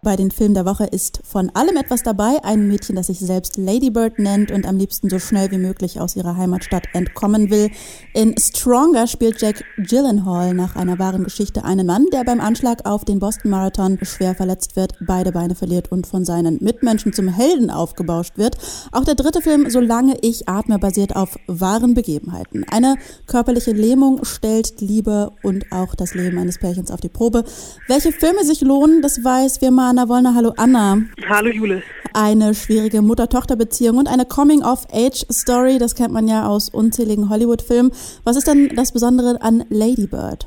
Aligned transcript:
Bei 0.00 0.14
den 0.14 0.30
Filmen 0.30 0.54
der 0.54 0.64
Woche 0.64 0.84
ist 0.84 1.20
von 1.24 1.50
allem 1.54 1.76
etwas 1.76 2.04
dabei. 2.04 2.38
Ein 2.44 2.68
Mädchen, 2.68 2.94
das 2.94 3.08
sich 3.08 3.18
selbst 3.18 3.56
Ladybird 3.56 4.20
nennt 4.20 4.52
und 4.52 4.64
am 4.64 4.78
liebsten 4.78 5.10
so 5.10 5.18
schnell 5.18 5.50
wie 5.50 5.58
möglich 5.58 6.00
aus 6.00 6.14
ihrer 6.14 6.36
Heimatstadt 6.36 6.84
entkommen 6.92 7.50
will. 7.50 7.68
In 8.14 8.36
Stronger 8.38 9.08
spielt 9.08 9.40
Jack 9.40 9.64
Gyllenhaal 9.76 10.54
nach 10.54 10.76
einer 10.76 11.00
wahren 11.00 11.24
Geschichte 11.24 11.64
einen 11.64 11.86
Mann, 11.86 12.06
der 12.12 12.22
beim 12.22 12.40
Anschlag 12.40 12.86
auf 12.86 13.04
den 13.04 13.18
Boston 13.18 13.50
Marathon 13.50 13.98
schwer 14.02 14.36
verletzt 14.36 14.76
wird, 14.76 14.94
beide 15.00 15.32
Beine 15.32 15.56
verliert 15.56 15.90
und 15.90 16.06
von 16.06 16.24
seinen 16.24 16.62
Mitmenschen 16.62 17.12
zum 17.12 17.26
Helden 17.26 17.70
aufgebauscht 17.70 18.38
wird. 18.38 18.56
Auch 18.92 19.04
der 19.04 19.16
dritte 19.16 19.42
Film, 19.42 19.68
Solange 19.68 20.16
ich 20.22 20.48
atme, 20.48 20.78
basiert 20.78 21.16
auf 21.16 21.36
wahren 21.48 21.94
Begebenheiten. 21.94 22.64
Eine 22.70 22.96
körperliche 23.26 23.72
Lähmung 23.72 24.24
stellt 24.24 24.80
Liebe 24.80 25.32
und 25.42 25.72
auch 25.72 25.96
das 25.96 26.14
Leben 26.14 26.38
eines 26.38 26.58
Pärchens 26.58 26.92
auf 26.92 27.00
die 27.00 27.08
Probe. 27.08 27.44
Welche 27.88 28.12
Filme 28.12 28.44
sich 28.44 28.60
lohnen, 28.60 29.02
das 29.02 29.24
weiß 29.24 29.60
wir 29.60 29.72
mal 29.72 29.87
Anna 29.88 30.06
Wollner. 30.06 30.34
Hallo 30.34 30.52
Anna. 30.58 30.98
Hallo 31.30 31.48
Jule. 31.48 31.82
Eine 32.12 32.54
schwierige 32.54 33.00
Mutter-Tochter-Beziehung 33.00 33.96
und 33.96 34.06
eine 34.06 34.26
Coming-of-Age-Story, 34.26 35.78
das 35.78 35.94
kennt 35.94 36.12
man 36.12 36.28
ja 36.28 36.46
aus 36.46 36.68
unzähligen 36.68 37.30
Hollywood-Filmen. 37.30 37.92
Was 38.22 38.36
ist 38.36 38.46
denn 38.46 38.68
das 38.76 38.92
Besondere 38.92 39.40
an 39.40 39.64
Lady 39.70 40.06
Bird? 40.06 40.46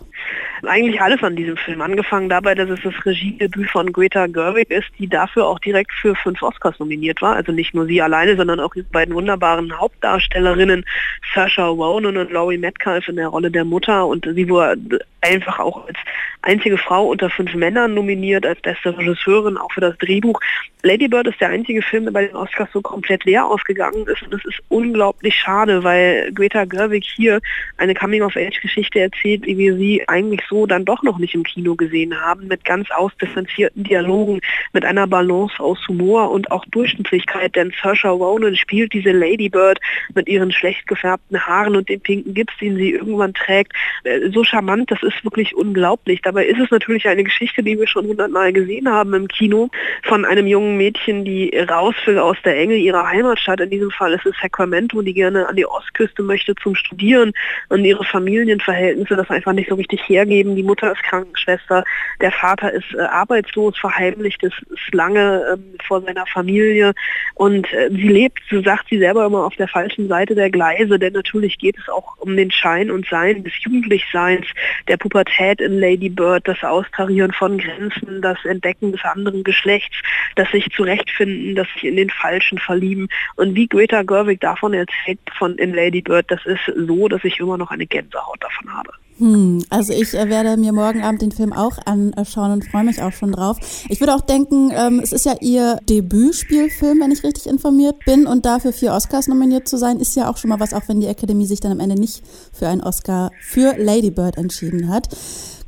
Eigentlich 0.68 1.02
alles 1.02 1.24
an 1.24 1.36
diesem 1.36 1.58
Film. 1.58 1.82
Angefangen 1.82 2.30
dabei, 2.30 2.56
dass 2.56 2.70
es 2.70 2.82
das 2.84 3.06
Regiedebüt 3.06 3.70
von 3.70 3.92
Greta 3.92 4.28
Gerwig 4.28 4.70
ist, 4.70 4.88
die 5.00 5.08
dafür 5.08 5.48
auch 5.48 5.60
direkt 5.60 5.92
für 5.94 6.16
fünf 6.16 6.42
Oscars 6.42 6.80
nominiert 6.80 7.22
war. 7.22 7.36
Also 7.36 7.52
nicht 7.52 7.74
nur 7.74 7.86
sie 7.86 8.02
alleine, 8.02 8.36
sondern 8.36 8.60
auch 8.60 8.74
die 8.74 8.84
beiden 8.84 9.14
wunderbaren 9.14 9.78
Hauptdarstellerinnen 9.80 10.86
Saoirse 11.34 11.62
Ronan 11.62 12.18
und 12.18 12.32
Laurie 12.32 12.58
Metcalf 12.58 13.08
in 13.08 13.16
der 13.16 13.28
Rolle 13.28 13.52
der 13.52 13.66
Mutter. 13.66 14.06
Und 14.08 14.26
sie 14.26 14.50
wurde 14.50 15.00
einfach 15.22 15.60
auch 15.60 15.88
als 15.88 15.98
einzige 16.42 16.78
Frau 16.78 17.06
unter 17.06 17.30
fünf 17.30 17.54
Männern 17.54 17.94
nominiert, 17.94 18.46
als 18.46 18.60
beste 18.62 18.98
Regisseurin, 18.98 19.58
auch 19.58 19.72
für 19.72 19.82
das 19.82 19.98
Drehbuch. 19.98 20.40
Lady 20.84 21.08
Bird 21.08 21.28
ist 21.28 21.40
der 21.40 21.50
einzige 21.50 21.82
Film, 21.84 22.06
der 22.06 22.12
bei 22.12 22.26
den 22.26 22.36
Oscars 22.36 22.70
so 22.74 22.82
komplett 22.82 23.24
leer 23.26 23.46
ausgegangen 23.46 24.08
ist. 24.08 24.24
Und 24.24 24.34
das 24.34 24.44
ist 24.46 24.60
unglaublich 24.70 25.36
schade, 25.36 25.84
weil 25.84 26.32
Greta 26.34 26.66
Gerwig 26.66 27.06
hier 27.06 27.40
eine 27.78 27.94
Coming-of-Age-Geschichte 27.94 29.00
erzählt, 29.00 29.46
wie 29.46 29.58
wir 29.58 29.76
sie 29.76 30.08
eigentlich 30.08 30.42
so 30.52 30.68
dann 30.68 30.86
doch 30.86 31.02
noch 31.02 31.18
nicht 31.18 31.34
im 31.34 31.44
Kino 31.44 31.76
gesehen 31.76 32.20
haben, 32.22 32.48
mit 32.48 32.64
ganz 32.66 32.92
ausdifferenzierten 32.92 33.84
Dialogen, 33.84 34.42
mit 34.74 34.86
einer 34.86 35.08
Balance 35.08 35.60
aus 35.60 35.80
Humor 35.88 36.30
und 36.30 36.52
auch 36.52 36.66
Durchschnittlichkeit, 36.66 37.56
denn 37.56 37.74
Saoirse 37.82 38.10
Ronan 38.10 38.56
spielt 38.56 38.94
diese 38.94 39.12
Lady 39.12 39.50
Bird 39.50 39.80
mit 40.14 40.28
ihren 40.28 40.52
schlecht 40.52 40.86
gefärbten 40.88 41.40
Haaren 41.40 41.76
und 41.76 41.90
dem 41.90 42.02
pinken 42.02 42.34
Gips, 42.34 42.54
den 42.60 42.76
sie 42.76 42.92
irgendwann 42.92 43.34
trägt, 43.34 43.74
äh, 44.04 44.30
so 44.32 44.44
charmant, 44.44 44.92
das 44.92 45.02
ist 45.02 45.24
wirklich 45.24 45.56
unglaublich. 45.56 46.22
Dabei 46.22 46.46
ist 46.46 46.60
es 46.60 46.70
natürlich 46.70 47.08
eine 47.08 47.24
Geschichte, 47.24 47.64
die 47.64 47.80
wir 47.80 47.88
schon 47.88 48.06
hundertmal 48.06 48.52
gesehen 48.52 48.90
haben 48.90 49.14
im 49.14 49.28
Kino, 49.28 49.70
von 50.04 50.26
einem 50.26 50.48
jungen 50.48 50.78
Mädchen, 50.78 51.24
die 51.24 51.50
raus 51.58 51.96
will 52.06 52.20
aus 52.20 52.38
der 52.44 52.58
Enge 52.58 52.76
ihrer 52.76 53.08
Heimatstadt, 53.08 53.62
in 53.62 53.70
diesem 53.70 53.92
Fall 53.92 54.14
ist 54.14 54.26
es 54.26 54.36
Sacramento, 54.42 55.02
die 55.02 55.14
gerne 55.14 55.48
an 55.48 55.56
die 55.56 55.66
Ostküste 55.66 56.24
möchte 56.24 56.56
zum 56.56 56.76
Studieren 56.76 57.32
und 57.70 57.86
ihre 57.86 58.04
Familienverhältnisse 58.04 59.16
das 59.16 59.30
einfach 59.30 59.54
nicht 59.54 59.70
so 59.70 59.76
richtig 59.76 60.02
hergeben 60.10 60.41
Leben. 60.42 60.56
Die 60.56 60.64
Mutter 60.64 60.92
ist 60.92 61.04
Krankenschwester, 61.04 61.84
der 62.20 62.32
Vater 62.32 62.72
ist 62.72 62.94
äh, 62.96 63.02
arbeitslos, 63.02 63.78
verheimlicht 63.78 64.42
ist, 64.44 64.60
ist 64.70 64.94
lange 64.94 65.44
ähm, 65.54 65.76
vor 65.86 66.02
seiner 66.02 66.26
Familie 66.26 66.94
und 67.36 67.72
äh, 67.74 67.90
sie 67.90 68.08
lebt, 68.08 68.40
so 68.50 68.62
sagt 68.62 68.88
sie 68.90 68.98
selber 68.98 69.26
immer, 69.26 69.46
auf 69.46 69.56
der 69.56 69.68
falschen 69.68 70.08
Seite 70.08 70.36
der 70.36 70.50
Gleise, 70.50 70.98
denn 70.98 71.14
natürlich 71.14 71.58
geht 71.58 71.78
es 71.78 71.90
auch 71.90 72.18
um 72.18 72.36
den 72.36 72.52
Schein 72.52 72.90
und 72.90 73.08
Sein 73.08 73.44
des 73.44 73.54
Jugendlichseins, 73.60 74.48
der 74.88 74.98
Pubertät 74.98 75.62
in 75.62 75.80
Lady 75.80 76.10
Bird, 76.10 76.48
das 76.48 76.64
Austarieren 76.64 77.32
von 77.34 77.58
Grenzen, 77.58 78.22
das 78.22 78.44
Entdecken 78.46 78.92
des 78.92 79.04
anderen 79.04 79.44
Geschlechts, 79.44 79.96
das 80.36 80.50
sich 80.52 80.70
zurechtfinden, 80.72 81.56
das 81.56 81.68
sich 81.74 81.86
in 81.86 81.96
den 81.96 82.10
Falschen 82.10 82.58
verlieben 82.58 83.08
und 83.36 83.56
wie 83.56 83.68
Greta 83.68 84.02
Gerwig 84.04 84.40
davon 84.42 84.74
erzählt 84.74 85.20
von 85.38 85.56
in 85.58 85.74
Lady 85.74 86.02
Bird, 86.02 86.26
das 86.30 86.44
ist 86.46 86.62
so, 86.88 87.08
dass 87.08 87.24
ich 87.24 87.40
immer 87.40 87.58
noch 87.58 87.72
eine 87.72 87.86
Gänsehaut 87.86 88.42
davon 88.42 88.74
habe. 88.74 88.92
Hm, 89.18 89.64
also 89.70 89.94
ich 89.94 90.14
äh, 90.14 90.30
werde 90.30 90.58
mir 90.58 90.74
morgen 90.74 91.04
Abend 91.04 91.22
den 91.22 91.32
Film 91.32 91.54
auch 91.54 91.78
anschauen 91.86 92.54
und 92.54 92.66
freue 92.66 92.84
mich 92.84 93.02
auch 93.02 93.12
schon 93.12 93.32
drauf. 93.32 93.58
Ich 93.90 94.00
würde 94.00 94.16
auch 94.16 94.22
denken, 94.22 94.72
ähm, 94.74 95.00
es 95.00 95.12
ist 95.12 95.26
ja 95.26 95.36
ihr 95.40 95.80
Debütspielfilm, 95.88 97.00
wenn 97.02 97.12
ich 97.12 97.24
richtig 97.24 97.46
informiert 97.46 97.98
bin. 98.06 98.26
Und 98.26 98.46
dafür 98.46 98.74
vier 98.74 98.94
Oscars 98.94 99.28
nominiert 99.28 99.68
zu 99.68 99.78
sein, 99.78 100.00
ist 100.00 100.16
ja 100.16 100.30
auch 100.30 100.38
schon 100.38 100.50
mal 100.50 100.60
was, 100.60 100.74
auch 100.74 100.88
wenn 100.88 101.00
die 101.00 101.08
Akademie 101.08 101.46
sich 101.46 101.60
dann 101.60 101.72
am 101.72 101.80
Ende 101.80 101.96
nicht 101.96 102.24
für 102.52 102.68
einen 102.68 102.82
Oscar 102.82 103.32
für 103.42 103.76
Lady 103.78 104.10
Bird 104.10 104.38
entschieden 104.38 104.90
hat. 104.90 105.10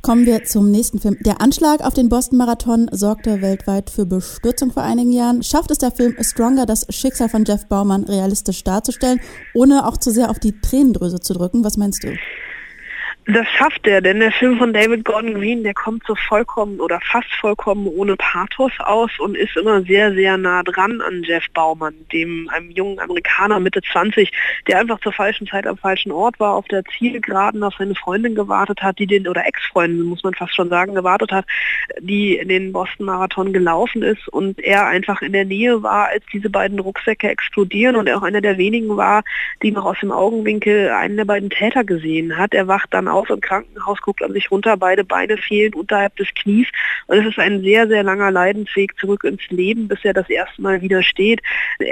Kommen 0.04 0.26
wir 0.26 0.44
zum 0.44 0.70
nächsten 0.70 0.98
Film. 0.98 1.16
Der 1.20 1.40
Anschlag 1.40 1.80
auf 1.80 1.94
den 1.94 2.10
Boston 2.10 2.36
Marathon 2.36 2.90
sorgte 2.92 3.40
weltweit 3.40 3.88
für 3.88 4.04
Bestürzung 4.04 4.70
vor 4.70 4.82
einigen 4.82 5.12
Jahren. 5.12 5.42
Schafft 5.42 5.70
es 5.70 5.78
der 5.78 5.92
Film 5.92 6.14
Stronger, 6.20 6.66
das 6.66 6.84
Schicksal 6.90 7.30
von 7.30 7.46
Jeff 7.46 7.66
Baumann 7.68 8.04
realistisch 8.04 8.64
darzustellen, 8.64 9.20
ohne 9.54 9.86
auch 9.86 9.96
zu 9.96 10.10
sehr 10.10 10.28
auf 10.28 10.38
die 10.38 10.60
Tränendrüse 10.60 11.20
zu 11.20 11.32
drücken? 11.32 11.64
Was 11.64 11.78
meinst 11.78 12.04
du? 12.04 12.08
Das 13.26 13.46
schafft 13.56 13.86
er, 13.86 14.02
denn 14.02 14.20
der 14.20 14.32
Film 14.32 14.58
von 14.58 14.74
David 14.74 15.02
Gordon 15.02 15.32
Green, 15.32 15.62
der 15.62 15.72
kommt 15.72 16.02
so 16.06 16.14
vollkommen 16.14 16.78
oder 16.78 17.00
fast 17.00 17.32
vollkommen 17.40 17.86
ohne 17.86 18.16
Pathos 18.16 18.72
aus 18.80 19.10
und 19.18 19.34
ist 19.34 19.56
immer 19.56 19.80
sehr, 19.80 20.12
sehr 20.12 20.36
nah 20.36 20.62
dran 20.62 21.00
an 21.00 21.22
Jeff 21.22 21.44
Baumann, 21.54 21.94
dem 22.12 22.50
einem 22.52 22.70
jungen 22.70 23.00
Amerikaner 23.00 23.60
Mitte 23.60 23.80
20, 23.80 24.30
der 24.68 24.78
einfach 24.78 25.00
zur 25.00 25.14
falschen 25.14 25.46
Zeit 25.46 25.66
am 25.66 25.78
falschen 25.78 26.12
Ort 26.12 26.38
war, 26.38 26.52
auf 26.52 26.68
der 26.68 26.84
Zielgeraden 26.84 27.62
auf 27.62 27.74
seine 27.78 27.94
Freundin 27.94 28.34
gewartet 28.34 28.82
hat, 28.82 28.98
die 28.98 29.06
den, 29.06 29.26
oder 29.26 29.46
Ex-Freundin, 29.46 30.02
muss 30.02 30.22
man 30.22 30.34
fast 30.34 30.54
schon 30.54 30.68
sagen, 30.68 30.94
gewartet 30.94 31.32
hat, 31.32 31.46
die 32.00 32.42
den 32.44 32.72
Boston-Marathon 32.72 33.54
gelaufen 33.54 34.02
ist 34.02 34.28
und 34.28 34.62
er 34.62 34.86
einfach 34.86 35.22
in 35.22 35.32
der 35.32 35.46
Nähe 35.46 35.82
war, 35.82 36.08
als 36.08 36.24
diese 36.30 36.50
beiden 36.50 36.78
Rucksäcke 36.78 37.30
explodieren 37.30 37.96
und 37.96 38.06
er 38.06 38.18
auch 38.18 38.22
einer 38.22 38.42
der 38.42 38.58
wenigen 38.58 38.98
war, 38.98 39.24
die 39.62 39.70
noch 39.70 39.86
aus 39.86 39.96
dem 40.00 40.12
Augenwinkel 40.12 40.90
einen 40.90 41.16
der 41.16 41.24
beiden 41.24 41.48
Täter 41.48 41.84
gesehen 41.84 42.36
hat. 42.36 42.52
Er 42.52 42.68
wacht 42.68 42.92
dann 42.92 43.13
auf 43.14 43.30
im 43.30 43.40
Krankenhaus, 43.40 44.00
guckt 44.02 44.22
an 44.22 44.32
sich 44.32 44.50
runter, 44.50 44.76
beide 44.76 45.04
Beine 45.04 45.36
fehlen 45.36 45.74
unterhalb 45.74 46.16
des 46.16 46.28
Knies. 46.34 46.68
Und 47.06 47.18
es 47.18 47.26
ist 47.26 47.38
ein 47.38 47.62
sehr, 47.62 47.86
sehr 47.86 48.02
langer 48.02 48.30
Leidensweg 48.30 48.98
zurück 48.98 49.24
ins 49.24 49.46
Leben, 49.48 49.88
bis 49.88 50.04
er 50.04 50.12
das 50.12 50.28
erste 50.28 50.60
Mal 50.60 50.82
wieder 50.82 51.02
steht. 51.02 51.40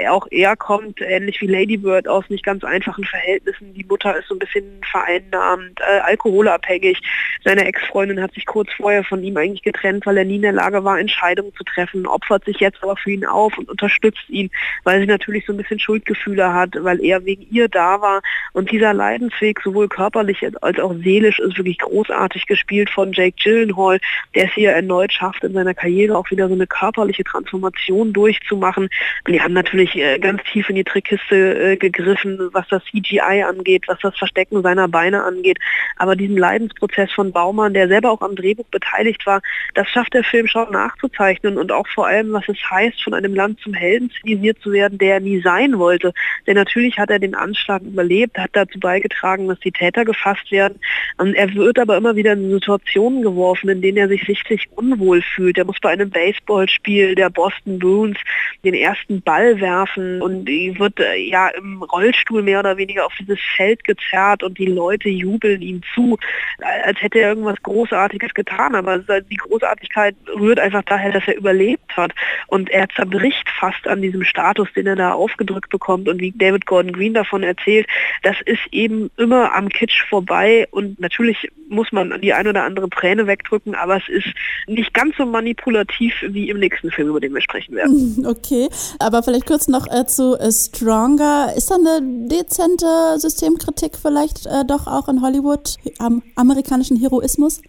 Auch 0.09 0.27
er 0.29 0.55
kommt, 0.55 1.01
ähnlich 1.01 1.39
wie 1.41 1.47
Lady 1.47 1.77
Bird, 1.77 2.07
aus 2.07 2.29
nicht 2.29 2.43
ganz 2.43 2.63
einfachen 2.63 3.05
Verhältnissen. 3.05 3.73
Die 3.73 3.85
Mutter 3.85 4.17
ist 4.17 4.27
so 4.27 4.35
ein 4.35 4.39
bisschen 4.39 4.81
vereinnahmt, 4.89 5.79
äh, 5.79 5.99
alkoholabhängig. 6.01 7.01
Seine 7.43 7.65
Ex-Freundin 7.65 8.21
hat 8.21 8.33
sich 8.33 8.45
kurz 8.45 8.69
vorher 8.73 9.03
von 9.03 9.23
ihm 9.23 9.37
eigentlich 9.37 9.63
getrennt, 9.63 10.05
weil 10.05 10.17
er 10.17 10.25
nie 10.25 10.35
in 10.35 10.41
der 10.41 10.51
Lage 10.51 10.83
war, 10.83 10.99
Entscheidungen 10.99 11.53
zu 11.55 11.63
treffen, 11.63 12.05
opfert 12.05 12.45
sich 12.45 12.57
jetzt 12.57 12.83
aber 12.83 12.97
für 12.97 13.11
ihn 13.11 13.25
auf 13.25 13.57
und 13.57 13.69
unterstützt 13.69 14.29
ihn, 14.29 14.49
weil 14.83 14.99
sie 14.99 15.07
natürlich 15.07 15.45
so 15.45 15.53
ein 15.53 15.57
bisschen 15.57 15.79
Schuldgefühle 15.79 16.53
hat, 16.53 16.71
weil 16.79 17.03
er 17.03 17.25
wegen 17.25 17.47
ihr 17.49 17.69
da 17.69 18.01
war. 18.01 18.21
Und 18.53 18.71
dieser 18.71 18.93
Leidensweg, 18.93 19.61
sowohl 19.63 19.87
körperlich 19.87 20.45
als 20.61 20.79
auch 20.79 20.93
seelisch, 20.95 21.12
Seelisch 21.13 21.37
ist 21.37 21.57
wirklich 21.57 21.77
großartig 21.77 22.47
gespielt 22.47 22.89
von 22.89 23.13
Jake 23.13 23.35
Gyllenhaal, 23.37 23.99
der 24.33 24.45
es 24.45 24.53
hier 24.53 24.71
erneut 24.71 25.13
schafft, 25.13 25.43
in 25.43 25.53
seiner 25.53 25.75
Karriere 25.75 26.17
auch 26.17 26.31
wieder 26.31 26.47
so 26.47 26.55
eine 26.55 26.65
körperliche 26.65 27.23
Transformation 27.23 28.13
durchzumachen. 28.13 28.89
Die 29.27 29.39
haben 29.39 29.53
natürlich 29.53 29.95
äh, 29.95 30.17
ganz 30.17 30.41
tief 30.51 30.69
in 30.69 30.75
die 30.75 30.83
Trickkiste 30.83 31.73
äh, 31.73 31.77
gegriffen, 31.77 32.49
was 32.51 32.67
das 32.69 32.83
CGI 32.85 33.43
angeht, 33.47 33.83
was 33.87 33.99
das 33.99 34.17
Verstecken 34.17 34.63
seiner 34.63 34.87
Beine 34.87 35.23
angeht. 35.23 35.59
Aber 35.97 36.15
diesen 36.15 36.35
Leidensprozess 36.35 37.11
von 37.11 37.31
Baumann, 37.31 37.75
der 37.75 37.87
selber 37.87 38.09
auch 38.09 38.21
am 38.21 38.35
Drehbuch 38.35 38.67
beteiligt 38.71 39.23
war, 39.27 39.41
das 39.75 39.87
schafft 39.89 40.15
der 40.15 40.23
Film 40.23 40.47
schon 40.47 40.71
nachzuzeichnen 40.71 41.59
und 41.59 41.71
auch 41.71 41.87
vor 41.89 42.07
allem, 42.07 42.33
was 42.33 42.49
es 42.49 42.57
heißt, 42.71 43.03
von 43.03 43.13
einem 43.13 43.35
Land 43.35 43.59
zum 43.59 43.75
Helden 43.75 44.09
zivilisiert 44.09 44.57
zu 44.63 44.71
werden, 44.71 44.97
der 44.97 45.15
er 45.15 45.19
nie 45.19 45.41
sein 45.41 45.77
wollte. 45.77 46.11
Denn 46.47 46.55
natürlich 46.55 46.97
hat 46.97 47.11
er 47.11 47.19
den 47.19 47.35
Anschlag 47.35 47.83
überlebt, 47.83 48.35
hat 48.39 48.51
dazu 48.53 48.79
beigetragen, 48.79 49.47
dass 49.47 49.59
die 49.59 49.71
Täter 49.71 50.05
gefasst 50.05 50.51
werden. 50.51 50.79
Und 51.17 51.35
er 51.35 51.53
wird 51.53 51.79
aber 51.79 51.97
immer 51.97 52.15
wieder 52.15 52.33
in 52.33 52.51
Situationen 52.51 53.21
geworfen, 53.21 53.69
in 53.69 53.81
denen 53.81 53.97
er 53.97 54.07
sich 54.07 54.23
sichtlich 54.23 54.67
unwohl 54.75 55.21
fühlt. 55.21 55.57
Er 55.57 55.65
muss 55.65 55.79
bei 55.81 55.89
einem 55.89 56.09
Baseballspiel 56.09 57.15
der 57.15 57.29
Boston 57.29 57.79
Bruins 57.79 58.17
den 58.63 58.73
ersten 58.73 59.21
Ball 59.21 59.59
werfen 59.59 60.21
und 60.21 60.47
wird 60.47 60.99
äh, 60.99 61.15
ja 61.17 61.49
im 61.49 61.83
Rollstuhl 61.83 62.41
mehr 62.43 62.59
oder 62.59 62.77
weniger 62.77 63.05
auf 63.05 63.13
dieses 63.19 63.39
Feld 63.55 63.83
gezerrt 63.83 64.43
und 64.43 64.57
die 64.57 64.65
Leute 64.65 65.09
jubeln 65.09 65.61
ihm 65.61 65.81
zu, 65.93 66.17
als 66.59 67.01
hätte 67.01 67.19
er 67.19 67.29
irgendwas 67.29 67.61
Großartiges 67.63 68.33
getan. 68.33 68.75
Aber 68.75 68.99
die 68.99 69.37
Großartigkeit 69.37 70.15
rührt 70.39 70.59
einfach 70.59 70.83
daher, 70.83 71.11
dass 71.11 71.27
er 71.27 71.37
überlebt 71.37 71.95
hat. 71.95 72.13
Und 72.47 72.69
er 72.69 72.87
zerbricht 72.89 73.49
fast 73.59 73.87
an 73.87 74.01
diesem 74.01 74.23
Status, 74.23 74.67
den 74.75 74.87
er 74.87 74.95
da 74.95 75.13
aufgedrückt 75.13 75.69
bekommt. 75.69 76.07
Und 76.07 76.19
wie 76.19 76.31
David 76.31 76.65
Gordon 76.65 76.93
Green 76.93 77.13
davon 77.13 77.43
erzählt, 77.43 77.87
das 78.21 78.37
ist 78.45 78.61
eben 78.71 79.09
immer 79.17 79.53
am 79.53 79.69
Kitsch 79.69 80.03
vorbei 80.09 80.67
und 80.71 80.92
natürlich 80.97 81.49
muss 81.69 81.91
man 81.91 82.19
die 82.21 82.33
ein 82.33 82.47
oder 82.47 82.63
andere 82.63 82.89
Träne 82.89 83.27
wegdrücken, 83.27 83.75
aber 83.75 83.97
es 83.97 84.09
ist 84.09 84.27
nicht 84.67 84.93
ganz 84.93 85.15
so 85.17 85.25
manipulativ 85.25 86.13
wie 86.27 86.49
im 86.49 86.59
nächsten 86.59 86.91
Film, 86.91 87.09
über 87.09 87.19
den 87.19 87.33
wir 87.33 87.41
sprechen 87.41 87.75
werden. 87.75 88.25
Okay, 88.33 88.69
aber 88.99 89.21
vielleicht 89.21 89.45
kurz 89.45 89.67
noch 89.67 89.85
äh, 89.87 90.05
zu 90.05 90.37
äh, 90.39 90.51
Stronger. 90.51 91.53
Ist 91.55 91.69
da 91.69 91.75
eine 91.75 92.27
dezente 92.27 92.85
Systemkritik 93.17 93.97
vielleicht 94.01 94.45
äh, 94.45 94.65
doch 94.65 94.87
auch 94.87 95.07
in 95.07 95.21
Hollywood 95.21 95.77
am 95.99 96.23
amerikanischen 96.35 96.97
Heroismus? 96.97 97.61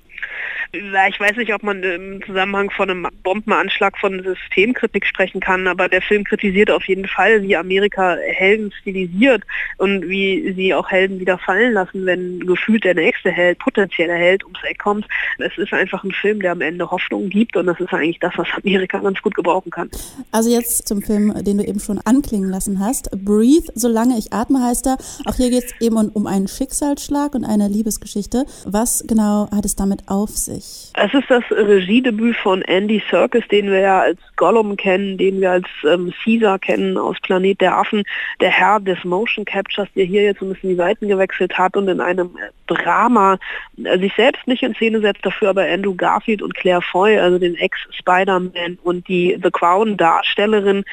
Ich 0.74 1.20
weiß 1.20 1.36
nicht, 1.36 1.54
ob 1.54 1.62
man 1.62 1.82
im 1.82 2.20
Zusammenhang 2.26 2.70
von 2.70 2.90
einem 2.90 3.06
Bombenanschlag 3.22 3.96
von 3.96 4.22
Systemkritik 4.24 5.06
sprechen 5.06 5.40
kann, 5.40 5.68
aber 5.68 5.88
der 5.88 6.02
Film 6.02 6.24
kritisiert 6.24 6.70
auf 6.70 6.84
jeden 6.88 7.06
Fall, 7.06 7.42
wie 7.42 7.56
Amerika 7.56 8.16
Helden 8.16 8.72
stilisiert 8.80 9.44
und 9.78 10.08
wie 10.08 10.52
sie 10.56 10.74
auch 10.74 10.90
Helden 10.90 11.20
wieder 11.20 11.38
fallen 11.38 11.74
lassen, 11.74 12.06
wenn 12.06 12.40
gefühlt 12.40 12.82
der 12.82 12.94
nächste 12.94 13.30
Held, 13.30 13.58
potenzielle 13.60 14.14
Held 14.14 14.42
ums 14.44 14.58
Eck 14.64 14.80
kommt. 14.80 15.06
Es 15.38 15.56
ist 15.58 15.72
einfach 15.72 16.02
ein 16.02 16.10
Film, 16.10 16.40
der 16.40 16.52
am 16.52 16.60
Ende 16.60 16.90
Hoffnung 16.90 17.28
gibt 17.28 17.56
und 17.56 17.66
das 17.66 17.78
ist 17.78 17.92
eigentlich 17.92 18.18
das, 18.18 18.32
was 18.36 18.48
Amerika 18.62 18.98
ganz 18.98 19.22
gut 19.22 19.34
gebrauchen 19.34 19.70
kann. 19.70 19.90
Also 20.32 20.50
jetzt 20.50 20.88
zum 20.88 21.02
Film, 21.02 21.32
den 21.44 21.58
du 21.58 21.64
eben 21.64 21.78
schon 21.78 22.00
anklingen 22.04 22.50
lassen 22.50 22.80
hast. 22.80 23.10
Breathe, 23.12 23.70
solange 23.74 24.18
ich 24.18 24.32
atme 24.32 24.60
heißt 24.62 24.86
er. 24.86 24.96
Auch 25.26 25.36
hier 25.36 25.50
geht 25.50 25.64
es 25.64 25.74
eben 25.80 25.96
um 25.96 26.26
einen 26.26 26.48
Schicksalsschlag 26.48 27.34
und 27.34 27.44
eine 27.44 27.68
Liebesgeschichte. 27.68 28.44
Was 28.64 29.04
genau 29.06 29.48
hat 29.50 29.64
es 29.64 29.76
damit 29.76 30.08
auf 30.08 30.30
sich? 30.30 30.63
Es 30.96 31.12
ist 31.12 31.28
das 31.28 31.43
Regiedebüt 31.50 32.37
von 32.37 32.62
Andy 32.62 33.02
Serkis, 33.11 33.43
den 33.49 33.69
wir 33.69 33.81
ja 33.81 34.00
als 34.02 34.20
Gollum 34.37 34.76
kennen, 34.76 35.19
den 35.19 35.40
wir 35.40 35.50
als 35.50 35.66
ähm, 35.84 36.14
Caesar 36.22 36.61
kennen 36.61 36.96
aus 36.96 37.16
Planet 37.20 37.61
der 37.61 37.76
Affen, 37.76 38.05
der 38.40 38.50
Herr 38.50 38.78
des 38.78 39.02
Motion 39.02 39.44
Captures, 39.44 39.88
der 39.96 40.05
hier 40.05 40.22
jetzt 40.22 40.40
ein 40.40 40.50
bisschen 40.50 40.70
die 40.70 40.76
Seiten 40.76 41.08
gewechselt 41.08 41.58
hat 41.58 41.76
und 41.76 41.88
in 41.88 42.00
einem 42.00 42.38
Drama 42.69 43.38
äh, 43.82 43.99
sich 43.99 44.14
selbst 44.14 44.46
nicht 44.46 44.62
in 44.62 44.76
Szene 44.76 45.00
setzt, 45.00 45.26
dafür 45.26 45.50
aber 45.50 45.64
Andrew 45.64 45.96
Garfield 45.96 46.43
und 46.43 46.55
Claire 46.55 46.81
Foy, 46.81 47.19
also 47.19 47.40
den 47.40 47.56
Ex-Spider-Man 47.56 48.78
und 48.84 49.08
die 49.08 49.37
The 49.43 49.50
Crown-Darstellerin, 49.50 50.84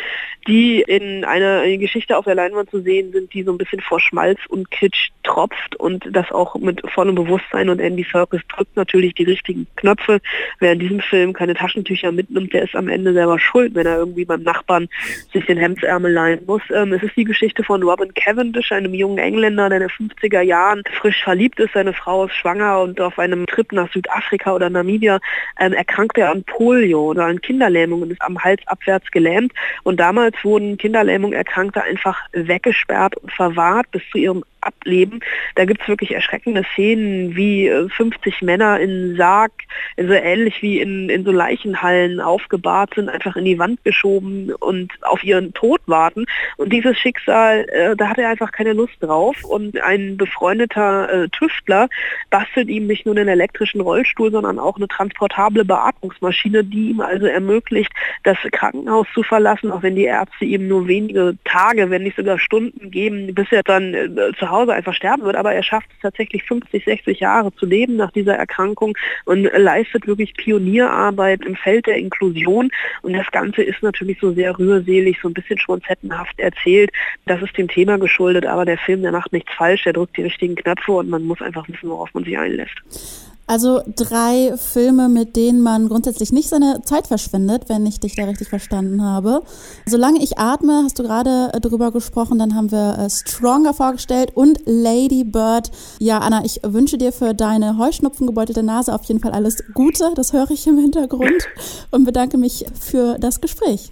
die 0.47 0.81
in 0.81 1.23
einer 1.25 1.77
Geschichte 1.77 2.17
auf 2.17 2.25
der 2.25 2.35
Leinwand 2.35 2.71
zu 2.71 2.81
sehen 2.81 3.11
sind, 3.11 3.33
die 3.33 3.43
so 3.43 3.51
ein 3.51 3.59
bisschen 3.59 3.81
vor 3.81 3.99
Schmalz 3.99 4.39
und 4.49 4.71
Kitsch 4.71 5.11
tropft 5.23 5.75
und 5.75 6.07
das 6.11 6.31
auch 6.31 6.55
mit 6.55 6.81
vollem 6.89 7.13
Bewusstsein. 7.13 7.69
Und 7.69 7.79
Andy 7.79 8.05
Serkis 8.11 8.41
drückt 8.47 8.75
natürlich 8.75 9.13
die 9.13 9.25
richtigen 9.51 9.67
Knöpfe. 9.75 10.19
Wer 10.59 10.73
in 10.73 10.79
diesem 10.79 10.99
Film 10.99 11.33
keine 11.33 11.53
Taschentücher 11.53 12.11
mitnimmt, 12.11 12.53
der 12.53 12.63
ist 12.63 12.75
am 12.75 12.87
Ende 12.87 13.13
selber 13.13 13.39
schuld, 13.39 13.75
wenn 13.75 13.85
er 13.85 13.97
irgendwie 13.97 14.25
beim 14.25 14.43
Nachbarn 14.43 14.87
sich 15.33 15.45
den 15.45 15.57
Hemdsärmel 15.57 16.11
leihen 16.11 16.45
muss. 16.45 16.61
Ähm, 16.73 16.93
es 16.93 17.03
ist 17.03 17.15
die 17.15 17.23
Geschichte 17.23 17.63
von 17.63 17.83
Robin 17.83 18.13
Cavendish, 18.13 18.71
einem 18.71 18.93
jungen 18.93 19.17
Engländer, 19.17 19.69
der 19.69 19.81
in 19.81 19.87
den 19.87 20.09
50er 20.09 20.41
Jahren 20.41 20.83
frisch 20.99 21.23
verliebt 21.23 21.59
ist. 21.59 21.73
Seine 21.73 21.93
Frau 21.93 22.25
ist 22.25 22.35
schwanger 22.35 22.81
und 22.81 22.99
auf 23.01 23.19
einem 23.19 23.45
Trip 23.45 23.71
nach 23.71 23.91
Südafrika 23.91 24.53
oder 24.53 24.69
Namibia 24.69 25.19
ähm, 25.59 25.73
erkrankt 25.73 26.17
er 26.17 26.31
an 26.31 26.43
Polio 26.43 27.11
oder 27.11 27.25
an 27.25 27.41
Kinderlähmung 27.41 28.01
und 28.01 28.11
ist 28.11 28.21
am 28.21 28.39
Hals 28.39 28.61
abwärts 28.67 29.09
gelähmt. 29.11 29.53
Und 29.83 29.99
damals 29.99 30.35
wurden 30.43 30.77
Kinderlähmung 30.77 31.33
Erkrankte 31.33 31.83
einfach 31.83 32.19
weggesperrt 32.33 33.17
und 33.17 33.31
verwahrt 33.31 33.89
bis 33.91 34.01
zu 34.11 34.17
ihrem 34.17 34.43
Ableben. 34.61 35.19
Da 35.55 35.65
gibt 35.65 35.81
es 35.81 35.87
wirklich 35.87 36.13
erschreckende 36.13 36.63
Szenen, 36.73 37.35
wie 37.35 37.71
50 37.95 38.41
äh, 38.41 38.45
Männer 38.45 38.79
in 38.79 39.15
Sarg, 39.17 39.51
so 39.97 40.13
ähnlich 40.13 40.61
wie 40.61 40.79
in, 40.79 41.09
in 41.09 41.23
so 41.23 41.31
Leichenhallen 41.31 42.19
aufgebahrt 42.19 42.93
sind, 42.95 43.09
einfach 43.09 43.35
in 43.35 43.45
die 43.45 43.59
Wand 43.59 43.83
geschoben 43.83 44.53
und 44.53 44.91
auf 45.01 45.23
ihren 45.23 45.53
Tod 45.53 45.81
warten. 45.85 46.25
Und 46.57 46.71
dieses 46.71 46.97
Schicksal, 46.97 47.65
äh, 47.69 47.95
da 47.95 48.09
hat 48.09 48.17
er 48.17 48.29
einfach 48.29 48.51
keine 48.51 48.73
Lust 48.73 48.93
drauf. 48.99 49.35
Und 49.43 49.81
ein 49.81 50.17
befreundeter 50.17 51.11
äh, 51.11 51.29
Tüftler 51.29 51.89
bastelt 52.29 52.69
ihm 52.69 52.87
nicht 52.87 53.05
nur 53.05 53.15
einen 53.15 53.27
elektrischen 53.27 53.81
Rollstuhl, 53.81 54.31
sondern 54.31 54.59
auch 54.59 54.77
eine 54.77 54.87
transportable 54.87 55.65
Beatmungsmaschine, 55.65 56.63
die 56.63 56.91
ihm 56.91 57.01
also 57.01 57.25
ermöglicht, 57.25 57.91
das 58.23 58.37
Krankenhaus 58.51 59.07
zu 59.13 59.23
verlassen, 59.23 59.71
auch 59.71 59.83
wenn 59.83 59.95
die 59.95 60.05
Ärzte 60.05 60.45
ihm 60.45 60.67
nur 60.67 60.87
wenige 60.87 61.35
Tage, 61.43 61.89
wenn 61.89 62.03
nicht 62.03 62.17
sogar 62.17 62.39
Stunden 62.39 62.91
geben, 62.91 63.33
bis 63.33 63.47
er 63.51 63.63
dann 63.63 63.93
äh, 63.93 64.09
zu 64.37 64.49
Hause 64.51 64.73
einfach 64.73 64.93
sterben 64.93 65.23
wird, 65.23 65.35
aber 65.35 65.53
er 65.53 65.63
schafft 65.63 65.87
es 65.91 65.99
tatsächlich 66.01 66.43
50, 66.43 66.85
60 66.85 67.19
Jahre 67.19 67.53
zu 67.55 67.65
leben 67.65 67.95
nach 67.95 68.11
dieser 68.11 68.35
Erkrankung 68.35 68.97
und 69.25 69.43
leistet 69.43 70.07
wirklich 70.07 70.33
Pionierarbeit 70.33 71.43
im 71.45 71.55
Feld 71.55 71.87
der 71.87 71.97
Inklusion. 71.97 72.69
Und 73.01 73.13
das 73.13 73.29
Ganze 73.31 73.63
ist 73.63 73.81
natürlich 73.81 74.19
so 74.19 74.31
sehr 74.33 74.57
rührselig, 74.57 75.17
so 75.21 75.29
ein 75.29 75.33
bisschen 75.33 75.57
schmonzettenhaft 75.57 76.39
erzählt. 76.39 76.91
Das 77.25 77.41
ist 77.41 77.57
dem 77.57 77.67
Thema 77.67 77.97
geschuldet, 77.97 78.45
aber 78.45 78.65
der 78.65 78.77
Film, 78.77 79.01
der 79.01 79.11
macht 79.11 79.33
nichts 79.33 79.51
falsch, 79.53 79.83
der 79.83 79.93
drückt 79.93 80.17
die 80.17 80.23
richtigen 80.23 80.55
Knöpfe 80.55 80.91
und 80.91 81.09
man 81.09 81.23
muss 81.23 81.41
einfach 81.41 81.67
wissen, 81.67 81.89
worauf 81.89 82.13
man 82.13 82.23
sich 82.23 82.37
einlässt. 82.37 83.30
Also 83.51 83.81
drei 83.85 84.55
Filme, 84.55 85.09
mit 85.09 85.35
denen 85.35 85.61
man 85.61 85.89
grundsätzlich 85.89 86.31
nicht 86.31 86.47
seine 86.47 86.83
Zeit 86.85 87.07
verschwendet, 87.07 87.67
wenn 87.67 87.85
ich 87.85 87.99
dich 87.99 88.15
da 88.15 88.23
richtig 88.23 88.47
verstanden 88.47 89.03
habe. 89.03 89.41
Solange 89.85 90.23
ich 90.23 90.37
atme, 90.37 90.83
hast 90.85 90.97
du 90.99 91.03
gerade 91.03 91.51
äh, 91.53 91.59
drüber 91.59 91.91
gesprochen, 91.91 92.39
dann 92.39 92.55
haben 92.55 92.71
wir 92.71 92.97
äh, 92.97 93.09
Stronger 93.09 93.73
vorgestellt 93.73 94.31
und 94.35 94.61
Lady 94.65 95.25
Bird. 95.25 95.69
Ja, 95.99 96.19
Anna, 96.19 96.45
ich 96.45 96.61
wünsche 96.63 96.97
dir 96.97 97.11
für 97.11 97.33
deine 97.33 97.77
heuschnupfengebeutelte 97.77 98.63
Nase 98.63 98.95
auf 98.95 99.03
jeden 99.03 99.19
Fall 99.19 99.33
alles 99.33 99.61
Gute, 99.73 100.13
das 100.15 100.31
höre 100.31 100.49
ich 100.51 100.65
im 100.65 100.77
Hintergrund 100.77 101.45
und 101.91 102.05
bedanke 102.05 102.37
mich 102.37 102.63
für 102.79 103.17
das 103.19 103.41
Gespräch. 103.41 103.91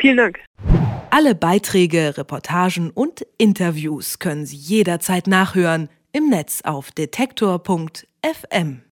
Vielen 0.00 0.16
Dank. 0.16 0.38
Alle 1.10 1.34
Beiträge, 1.34 2.16
Reportagen 2.16 2.90
und 2.90 3.26
Interviews 3.36 4.18
können 4.18 4.46
Sie 4.46 4.56
jederzeit 4.56 5.26
nachhören 5.26 5.90
im 6.12 6.30
Netz 6.30 6.62
auf 6.64 6.90
detektor.fm. 6.90 8.80